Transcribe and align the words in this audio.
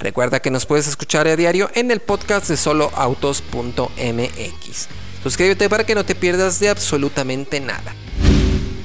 Recuerda 0.00 0.40
que 0.40 0.50
nos 0.50 0.64
puedes 0.64 0.88
escuchar 0.88 1.28
a 1.28 1.36
diario 1.36 1.70
en 1.74 1.90
el 1.90 2.00
podcast 2.00 2.48
de 2.48 2.56
soloautos.mx. 2.56 4.88
Suscríbete 5.22 5.68
para 5.68 5.84
que 5.84 5.94
no 5.94 6.06
te 6.06 6.14
pierdas 6.14 6.58
de 6.58 6.70
absolutamente 6.70 7.60
nada. 7.60 7.94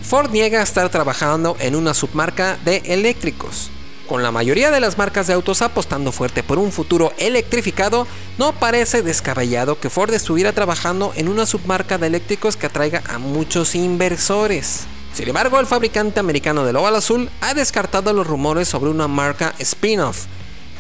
Ford 0.04 0.30
niega 0.32 0.62
estar 0.62 0.90
trabajando 0.90 1.56
en 1.62 1.76
una 1.76 1.94
submarca 1.94 2.58
de 2.66 2.84
eléctricos. 2.86 3.72
Con 4.10 4.24
la 4.24 4.32
mayoría 4.32 4.72
de 4.72 4.82
las 4.82 4.98
marcas 4.98 5.28
de 5.28 5.34
autos 5.34 5.62
apostando 5.62 6.12
fuerte 6.12 6.44
por 6.44 6.60
un 6.60 6.74
futuro 6.74 7.14
electrificado, 7.18 8.06
no 8.38 8.52
parece 8.52 9.02
descabellado 9.02 9.80
que 9.80 9.90
Ford 9.90 10.14
estuviera 10.14 10.52
trabajando 10.52 11.14
en 11.16 11.30
una 11.30 11.46
submarca 11.46 11.98
de 11.98 12.08
eléctricos 12.08 12.58
que 12.58 12.66
atraiga 12.66 13.02
a 13.08 13.20
muchos 13.20 13.74
inversores. 13.74 14.82
Sin 15.14 15.30
embargo, 15.30 15.62
el 15.62 15.66
fabricante 15.66 16.20
americano 16.20 16.66
del 16.66 16.76
Oval 16.76 16.98
Azul 16.98 17.30
ha 17.40 17.54
descartado 17.54 18.12
los 18.12 18.28
rumores 18.28 18.68
sobre 18.68 18.92
una 18.92 19.08
marca 19.08 19.56
spin-off 19.60 20.26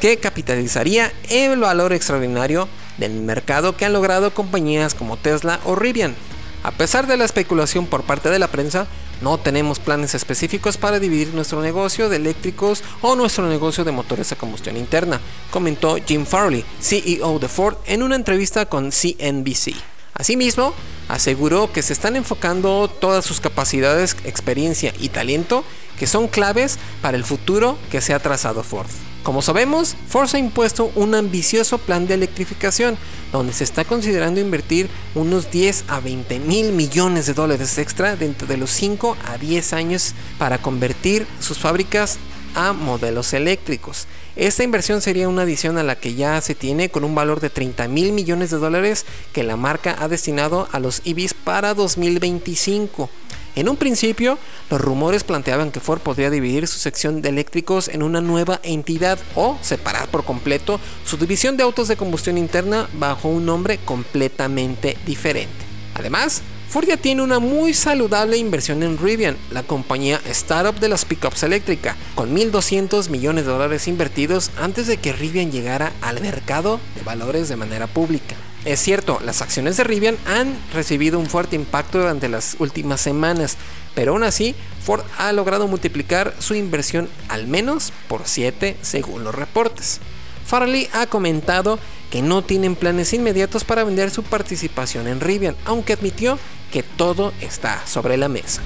que 0.05 0.17
capitalizaría 0.17 1.11
el 1.31 1.59
valor 1.59 1.91
extraordinario 1.91 2.69
del 2.99 3.13
mercado 3.21 3.75
que 3.75 3.85
han 3.85 3.93
logrado 3.93 4.31
compañías 4.35 4.93
como 4.93 5.17
Tesla 5.17 5.59
o 5.65 5.75
Rivian. 5.75 6.13
A 6.61 6.69
pesar 6.69 7.07
de 7.07 7.17
la 7.17 7.25
especulación 7.25 7.87
por 7.87 8.03
parte 8.03 8.29
de 8.29 8.37
la 8.37 8.47
prensa, 8.47 8.85
no 9.23 9.39
tenemos 9.39 9.79
planes 9.79 10.13
específicos 10.13 10.77
para 10.77 10.99
dividir 10.99 11.33
nuestro 11.33 11.59
negocio 11.59 12.07
de 12.07 12.17
eléctricos 12.17 12.83
o 13.01 13.15
nuestro 13.15 13.49
negocio 13.49 13.83
de 13.83 13.93
motores 13.93 14.31
a 14.31 14.35
combustión 14.35 14.77
interna, 14.77 15.19
comentó 15.49 15.97
Jim 16.05 16.27
Farley, 16.27 16.63
CEO 16.79 17.39
de 17.39 17.47
Ford, 17.47 17.77
en 17.87 18.03
una 18.03 18.15
entrevista 18.15 18.67
con 18.67 18.91
CNBC. 18.91 19.94
Asimismo, 20.17 20.73
aseguró 21.09 21.71
que 21.73 21.81
se 21.81 21.91
están 21.91 22.15
enfocando 22.15 22.87
todas 22.87 23.25
sus 23.25 23.41
capacidades, 23.41 24.15
experiencia 24.23 24.93
y 24.97 25.09
talento 25.09 25.65
que 25.99 26.07
son 26.07 26.29
claves 26.29 26.79
para 27.01 27.17
el 27.17 27.25
futuro 27.25 27.77
que 27.91 27.99
se 27.99 28.13
ha 28.13 28.19
trazado 28.19 28.63
Ford. 28.63 28.87
Como 29.23 29.41
sabemos, 29.41 29.95
Ford 30.07 30.29
ha 30.33 30.37
impuesto 30.37 30.91
un 30.95 31.15
ambicioso 31.15 31.79
plan 31.79 32.07
de 32.07 32.13
electrificación, 32.13 32.97
donde 33.31 33.53
se 33.53 33.63
está 33.65 33.83
considerando 33.83 34.39
invertir 34.39 34.87
unos 35.15 35.51
10 35.51 35.85
a 35.89 35.99
20 35.99 36.39
mil 36.39 36.71
millones 36.71 37.25
de 37.25 37.33
dólares 37.33 37.77
extra 37.77 38.15
dentro 38.15 38.47
de 38.47 38.57
los 38.57 38.69
5 38.69 39.17
a 39.25 39.37
10 39.37 39.73
años 39.73 40.13
para 40.37 40.59
convertir 40.59 41.27
sus 41.41 41.57
fábricas 41.57 42.19
a 42.55 42.73
modelos 42.73 43.33
eléctricos. 43.33 44.07
Esta 44.35 44.63
inversión 44.63 45.01
sería 45.01 45.29
una 45.29 45.43
adición 45.43 45.77
a 45.77 45.83
la 45.83 45.95
que 45.95 46.15
ya 46.15 46.41
se 46.41 46.55
tiene 46.55 46.89
con 46.89 47.03
un 47.03 47.13
valor 47.15 47.39
de 47.39 47.49
30 47.49 47.87
mil 47.87 48.11
millones 48.11 48.49
de 48.49 48.57
dólares 48.57 49.05
que 49.33 49.43
la 49.43 49.57
marca 49.57 49.95
ha 49.99 50.07
destinado 50.07 50.67
a 50.71 50.79
los 50.79 51.01
EVs 51.05 51.33
para 51.33 51.73
2025. 51.73 53.09
En 53.55 53.69
un 53.69 53.77
principio, 53.77 54.37
los 54.69 54.81
rumores 54.81 55.23
planteaban 55.23 55.71
que 55.71 55.79
Ford 55.79 56.01
podría 56.01 56.29
dividir 56.29 56.67
su 56.67 56.77
sección 56.77 57.21
de 57.21 57.29
eléctricos 57.29 57.87
en 57.87 58.03
una 58.03 58.19
nueva 58.19 58.59
entidad 58.63 59.17
o 59.33 59.57
separar 59.61 60.09
por 60.09 60.25
completo 60.25 60.79
su 61.05 61.15
división 61.15 61.55
de 61.55 61.63
autos 61.63 61.87
de 61.87 61.95
combustión 61.95 62.37
interna 62.37 62.89
bajo 62.99 63.29
un 63.29 63.45
nombre 63.45 63.77
completamente 63.77 64.97
diferente. 65.05 65.53
Además, 65.93 66.41
Ford 66.69 66.87
ya 66.87 66.97
tiene 66.97 67.21
una 67.21 67.39
muy 67.39 67.73
saludable 67.73 68.37
inversión 68.37 68.83
en 68.83 68.97
Rivian, 68.97 69.37
la 69.51 69.63
compañía 69.63 70.19
startup 70.29 70.79
de 70.79 70.89
las 70.89 71.05
pickups 71.05 71.43
eléctricas, 71.43 71.95
con 72.15 72.35
1.200 72.35 73.09
millones 73.09 73.45
de 73.45 73.51
dólares 73.51 73.87
invertidos 73.87 74.51
antes 74.57 74.87
de 74.87 74.97
que 74.97 75.13
Rivian 75.13 75.51
llegara 75.51 75.93
al 76.01 76.21
mercado 76.21 76.79
de 76.95 77.03
valores 77.03 77.47
de 77.47 77.55
manera 77.55 77.87
pública. 77.87 78.35
Es 78.65 78.79
cierto, 78.79 79.19
las 79.23 79.41
acciones 79.41 79.77
de 79.77 79.83
Rivian 79.83 80.17
han 80.25 80.57
recibido 80.73 81.19
un 81.19 81.27
fuerte 81.27 81.55
impacto 81.55 81.99
durante 81.99 82.29
las 82.29 82.55
últimas 82.59 82.99
semanas, 82.99 83.57
pero 83.93 84.13
aún 84.13 84.23
así 84.23 84.55
Ford 84.83 85.03
ha 85.19 85.31
logrado 85.31 85.67
multiplicar 85.67 86.33
su 86.39 86.55
inversión 86.55 87.07
al 87.29 87.47
menos 87.47 87.93
por 88.07 88.21
7 88.25 88.75
según 88.81 89.23
los 89.23 89.35
reportes. 89.35 90.01
Farley 90.45 90.89
ha 90.93 91.07
comentado 91.07 91.79
que 92.09 92.21
no 92.21 92.43
tienen 92.43 92.75
planes 92.75 93.13
inmediatos 93.13 93.63
para 93.63 93.83
vender 93.83 94.11
su 94.11 94.23
participación 94.23 95.07
en 95.07 95.19
Rivian, 95.19 95.55
aunque 95.65 95.93
admitió 95.93 96.39
que 96.71 96.83
todo 96.83 97.33
está 97.41 97.85
sobre 97.87 98.17
la 98.17 98.27
mesa. 98.27 98.61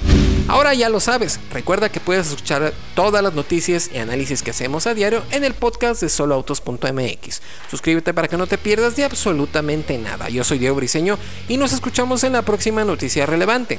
Ahora 0.48 0.74
ya 0.74 0.88
lo 0.88 0.98
sabes, 0.98 1.38
recuerda 1.52 1.90
que 1.90 2.00
puedes 2.00 2.28
escuchar 2.28 2.72
todas 2.94 3.22
las 3.22 3.34
noticias 3.34 3.90
y 3.94 3.98
análisis 3.98 4.42
que 4.42 4.50
hacemos 4.50 4.86
a 4.86 4.94
diario 4.94 5.22
en 5.30 5.44
el 5.44 5.54
podcast 5.54 6.00
de 6.00 6.08
soloautos.mx. 6.08 7.40
Suscríbete 7.70 8.12
para 8.12 8.26
que 8.26 8.36
no 8.36 8.48
te 8.48 8.58
pierdas 8.58 8.96
de 8.96 9.04
absolutamente 9.04 9.96
nada. 9.98 10.28
Yo 10.28 10.42
soy 10.42 10.58
Diego 10.58 10.76
Briseño 10.76 11.18
y 11.48 11.56
nos 11.56 11.72
escuchamos 11.72 12.24
en 12.24 12.32
la 12.32 12.42
próxima 12.42 12.84
noticia 12.84 13.26
relevante 13.26 13.78